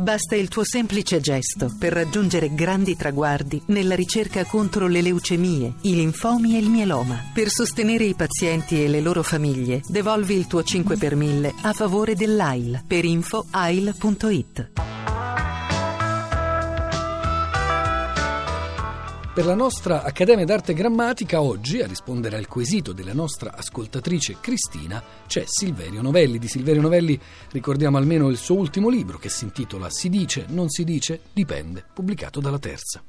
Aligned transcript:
Basta 0.00 0.34
il 0.34 0.48
tuo 0.48 0.64
semplice 0.64 1.20
gesto 1.20 1.70
per 1.78 1.92
raggiungere 1.92 2.54
grandi 2.54 2.96
traguardi 2.96 3.60
nella 3.66 3.94
ricerca 3.94 4.46
contro 4.46 4.86
le 4.86 5.02
leucemie, 5.02 5.74
i 5.82 5.94
linfomi 5.94 6.56
e 6.56 6.58
il 6.58 6.70
mieloma. 6.70 7.30
Per 7.34 7.50
sostenere 7.50 8.04
i 8.04 8.14
pazienti 8.14 8.82
e 8.82 8.88
le 8.88 9.02
loro 9.02 9.22
famiglie, 9.22 9.82
devolvi 9.86 10.36
il 10.36 10.46
tuo 10.46 10.62
5 10.62 10.96
per 10.96 11.16
1000 11.16 11.52
a 11.60 11.74
favore 11.74 12.14
dell'AIL 12.14 12.82
per 12.86 13.04
info 13.04 13.44
ail.it. 13.50 14.89
Per 19.40 19.48
la 19.48 19.54
nostra 19.54 20.02
Accademia 20.02 20.44
d'Arte 20.44 20.74
Grammatica 20.74 21.40
oggi 21.40 21.80
a 21.80 21.86
rispondere 21.86 22.36
al 22.36 22.46
quesito 22.46 22.92
della 22.92 23.14
nostra 23.14 23.54
ascoltatrice 23.54 24.36
Cristina 24.38 25.02
c'è 25.26 25.44
Silverio 25.46 26.02
Novelli. 26.02 26.38
Di 26.38 26.46
Silverio 26.46 26.82
Novelli 26.82 27.18
ricordiamo 27.50 27.96
almeno 27.96 28.28
il 28.28 28.36
suo 28.36 28.56
ultimo 28.56 28.90
libro 28.90 29.16
che 29.16 29.30
si 29.30 29.44
intitola 29.44 29.88
Si 29.88 30.10
dice, 30.10 30.44
non 30.48 30.68
si 30.68 30.84
dice, 30.84 31.22
dipende, 31.32 31.82
pubblicato 31.90 32.38
dalla 32.40 32.58
Terza. 32.58 33.02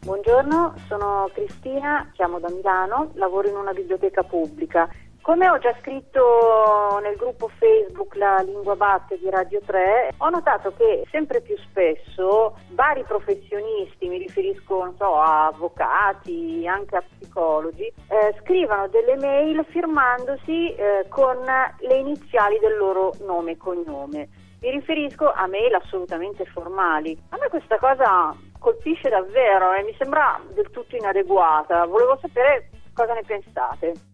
Buongiorno, 0.00 0.74
sono 0.88 1.30
Cristina, 1.32 2.10
chiamo 2.12 2.40
da 2.40 2.50
Milano, 2.50 3.12
lavoro 3.14 3.48
in 3.48 3.54
una 3.54 3.72
biblioteca 3.72 4.24
pubblica 4.24 4.88
come 5.30 5.48
ho 5.48 5.58
già 5.58 5.72
scritto 5.78 6.98
nel 7.00 7.14
gruppo 7.14 7.46
Facebook 7.56 8.16
La 8.16 8.42
Lingua 8.44 8.74
Batte 8.74 9.16
di 9.16 9.30
Radio 9.30 9.60
3, 9.64 10.14
ho 10.16 10.28
notato 10.28 10.72
che 10.76 11.06
sempre 11.08 11.40
più 11.40 11.56
spesso 11.68 12.56
vari 12.70 13.04
professionisti, 13.04 14.08
mi 14.08 14.18
riferisco 14.18 14.92
so, 14.98 15.14
a 15.20 15.46
avvocati, 15.46 16.66
anche 16.66 16.96
a 16.96 17.02
psicologi, 17.02 17.84
eh, 17.84 18.34
scrivono 18.40 18.88
delle 18.88 19.14
mail 19.18 19.64
firmandosi 19.68 20.74
eh, 20.74 21.06
con 21.08 21.36
le 21.44 21.94
iniziali 21.94 22.58
del 22.58 22.76
loro 22.76 23.12
nome 23.24 23.52
e 23.52 23.56
cognome. 23.56 24.28
Mi 24.62 24.70
riferisco 24.72 25.30
a 25.30 25.46
mail 25.46 25.74
assolutamente 25.74 26.44
formali. 26.46 27.16
A 27.28 27.36
me 27.40 27.48
questa 27.50 27.78
cosa 27.78 28.34
colpisce 28.58 29.08
davvero 29.08 29.74
e 29.74 29.84
mi 29.84 29.94
sembra 29.96 30.40
del 30.54 30.70
tutto 30.70 30.96
inadeguata. 30.96 31.86
Volevo 31.86 32.18
sapere 32.20 32.68
cosa 32.92 33.14
ne 33.14 33.22
pensate. 33.24 34.09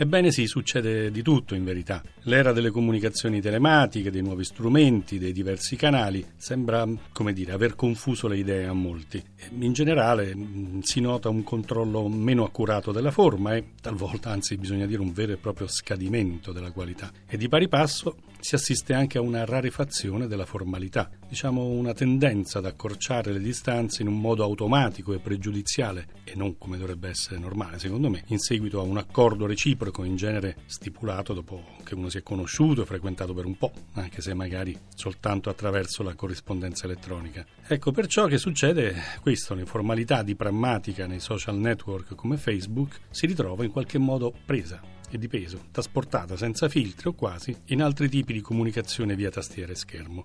Ebbene 0.00 0.30
sì, 0.30 0.46
succede 0.46 1.10
di 1.10 1.22
tutto 1.22 1.56
in 1.56 1.64
verità. 1.64 2.00
L'era 2.22 2.52
delle 2.52 2.70
comunicazioni 2.70 3.40
telematiche, 3.40 4.12
dei 4.12 4.22
nuovi 4.22 4.44
strumenti, 4.44 5.18
dei 5.18 5.32
diversi 5.32 5.74
canali, 5.74 6.24
sembra, 6.36 6.86
come 7.12 7.32
dire, 7.32 7.50
aver 7.50 7.74
confuso 7.74 8.28
le 8.28 8.36
idee 8.36 8.66
a 8.66 8.72
molti. 8.72 9.20
In 9.58 9.72
generale 9.72 10.36
mm, 10.36 10.78
si 10.82 11.00
nota 11.00 11.30
un 11.30 11.42
controllo 11.42 12.06
meno 12.06 12.44
accurato 12.44 12.92
della 12.92 13.10
forma 13.10 13.56
e 13.56 13.72
talvolta, 13.82 14.30
anzi 14.30 14.56
bisogna 14.56 14.86
dire, 14.86 15.00
un 15.00 15.12
vero 15.12 15.32
e 15.32 15.36
proprio 15.36 15.66
scadimento 15.66 16.52
della 16.52 16.70
qualità. 16.70 17.10
E 17.26 17.36
di 17.36 17.48
pari 17.48 17.66
passo 17.66 18.18
si 18.38 18.54
assiste 18.54 18.94
anche 18.94 19.18
a 19.18 19.20
una 19.20 19.44
rarefazione 19.44 20.28
della 20.28 20.46
formalità, 20.46 21.10
diciamo 21.28 21.64
una 21.64 21.92
tendenza 21.92 22.60
ad 22.60 22.66
accorciare 22.66 23.32
le 23.32 23.40
distanze 23.40 24.02
in 24.02 24.08
un 24.08 24.20
modo 24.20 24.44
automatico 24.44 25.12
e 25.12 25.18
pregiudiziale 25.18 26.06
e 26.22 26.36
non 26.36 26.56
come 26.56 26.78
dovrebbe 26.78 27.08
essere 27.08 27.40
normale, 27.40 27.80
secondo 27.80 28.08
me, 28.08 28.22
in 28.28 28.38
seguito 28.38 28.78
a 28.78 28.84
un 28.84 28.96
accordo 28.96 29.44
reciproco 29.44 29.87
reciproco, 29.88 30.04
in 30.04 30.16
genere 30.16 30.56
stipulato 30.66 31.32
dopo 31.32 31.64
che 31.82 31.94
uno 31.94 32.08
si 32.08 32.18
è 32.18 32.22
conosciuto 32.22 32.82
e 32.82 32.86
frequentato 32.86 33.34
per 33.34 33.44
un 33.44 33.56
po', 33.56 33.72
anche 33.94 34.20
se 34.20 34.34
magari 34.34 34.78
soltanto 34.94 35.50
attraverso 35.50 36.02
la 36.02 36.14
corrispondenza 36.14 36.84
elettronica. 36.84 37.44
Ecco 37.66 37.90
perciò 37.90 38.26
che 38.26 38.38
succede 38.38 38.94
questo, 39.20 39.54
l'informalità 39.54 40.22
di 40.22 40.34
prammatica 40.34 41.06
nei 41.06 41.20
social 41.20 41.56
network 41.56 42.14
come 42.14 42.36
Facebook 42.36 43.00
si 43.10 43.26
ritrova 43.26 43.64
in 43.64 43.70
qualche 43.70 43.98
modo 43.98 44.32
presa 44.44 44.80
e 45.10 45.18
di 45.18 45.28
peso, 45.28 45.66
trasportata 45.70 46.36
senza 46.36 46.68
filtri 46.68 47.08
o 47.08 47.14
quasi 47.14 47.56
in 47.66 47.82
altri 47.82 48.08
tipi 48.08 48.32
di 48.32 48.40
comunicazione 48.40 49.16
via 49.16 49.30
tastiera 49.30 49.72
e 49.72 49.76
schermo 49.76 50.24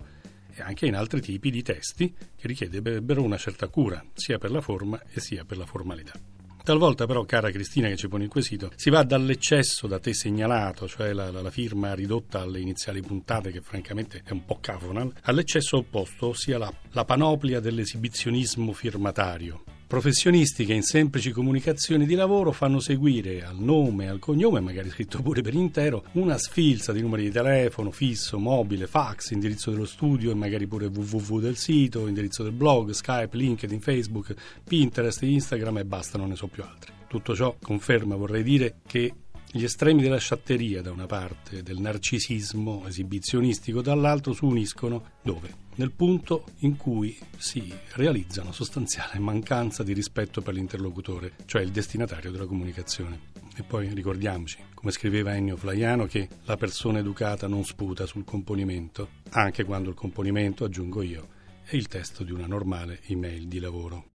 e 0.56 0.62
anche 0.62 0.86
in 0.86 0.94
altri 0.94 1.20
tipi 1.20 1.50
di 1.50 1.62
testi 1.62 2.14
che 2.36 2.46
richiedebbero 2.46 3.22
una 3.22 3.38
certa 3.38 3.66
cura, 3.68 4.04
sia 4.12 4.38
per 4.38 4.52
la 4.52 4.60
forma 4.60 5.02
e 5.10 5.20
sia 5.20 5.44
per 5.44 5.56
la 5.56 5.66
formalità. 5.66 6.33
Talvolta 6.64 7.04
però, 7.04 7.26
cara 7.26 7.50
Cristina 7.50 7.88
che 7.88 7.96
ci 7.96 8.08
pone 8.08 8.24
il 8.24 8.30
quesito, 8.30 8.70
si 8.74 8.88
va 8.88 9.02
dall'eccesso 9.02 9.86
da 9.86 9.98
te 9.98 10.14
segnalato, 10.14 10.88
cioè 10.88 11.12
la, 11.12 11.30
la, 11.30 11.42
la 11.42 11.50
firma 11.50 11.92
ridotta 11.92 12.40
alle 12.40 12.58
iniziali 12.58 13.02
puntate 13.02 13.50
che 13.50 13.60
francamente 13.60 14.22
è 14.24 14.32
un 14.32 14.46
po' 14.46 14.60
cafonal, 14.62 15.12
all'eccesso 15.24 15.76
opposto, 15.76 16.28
ossia 16.28 16.56
la, 16.56 16.72
la 16.92 17.04
panoplia 17.04 17.60
dell'esibizionismo 17.60 18.72
firmatario 18.72 19.73
Professionisti 19.86 20.64
che 20.64 20.72
in 20.72 20.82
semplici 20.82 21.30
comunicazioni 21.30 22.06
di 22.06 22.14
lavoro 22.14 22.52
fanno 22.52 22.80
seguire 22.80 23.44
al 23.44 23.58
nome 23.58 24.08
al 24.08 24.18
cognome, 24.18 24.60
magari 24.60 24.88
scritto 24.88 25.20
pure 25.22 25.42
per 25.42 25.54
intero, 25.54 26.04
una 26.12 26.38
sfilza 26.38 26.92
di 26.92 27.00
numeri 27.00 27.24
di 27.24 27.30
telefono, 27.30 27.90
fisso, 27.90 28.38
mobile, 28.38 28.86
fax, 28.86 29.30
indirizzo 29.30 29.70
dello 29.70 29.84
studio 29.84 30.30
e 30.30 30.34
magari 30.34 30.66
pure 30.66 30.86
www 30.86 31.38
del 31.38 31.56
sito, 31.56 32.08
indirizzo 32.08 32.42
del 32.42 32.52
blog, 32.52 32.90
Skype, 32.90 33.36
LinkedIn, 33.36 33.80
Facebook, 33.80 34.34
Pinterest, 34.64 35.22
Instagram 35.22 35.78
e 35.78 35.84
basta, 35.84 36.18
non 36.18 36.28
ne 36.28 36.36
so 36.36 36.46
più 36.46 36.62
altri. 36.62 36.92
Tutto 37.06 37.36
ciò 37.36 37.54
conferma, 37.60 38.16
vorrei 38.16 38.42
dire, 38.42 38.76
che 38.86 39.12
gli 39.56 39.62
estremi 39.62 40.02
della 40.02 40.18
sciatteria 40.18 40.82
da 40.82 40.90
una 40.90 41.06
parte, 41.06 41.62
del 41.62 41.78
narcisismo 41.78 42.88
esibizionistico 42.88 43.82
dall'altro, 43.82 44.32
si 44.32 44.44
uniscono 44.44 45.12
dove? 45.22 45.54
Nel 45.76 45.92
punto 45.92 46.46
in 46.62 46.76
cui 46.76 47.16
si 47.36 47.72
realizza 47.92 48.42
una 48.42 48.50
sostanziale 48.50 49.20
mancanza 49.20 49.84
di 49.84 49.92
rispetto 49.92 50.42
per 50.42 50.54
l'interlocutore, 50.54 51.34
cioè 51.44 51.62
il 51.62 51.70
destinatario 51.70 52.32
della 52.32 52.46
comunicazione. 52.46 53.30
E 53.54 53.62
poi 53.62 53.94
ricordiamoci, 53.94 54.58
come 54.74 54.90
scriveva 54.90 55.36
Ennio 55.36 55.56
Flaiano, 55.56 56.06
che 56.06 56.28
la 56.46 56.56
persona 56.56 56.98
educata 56.98 57.46
non 57.46 57.64
sputa 57.64 58.06
sul 58.06 58.24
componimento, 58.24 59.10
anche 59.30 59.62
quando 59.62 59.88
il 59.88 59.94
componimento, 59.94 60.64
aggiungo 60.64 61.00
io, 61.00 61.28
è 61.62 61.76
il 61.76 61.86
testo 61.86 62.24
di 62.24 62.32
una 62.32 62.48
normale 62.48 63.02
email 63.06 63.46
di 63.46 63.60
lavoro. 63.60 64.08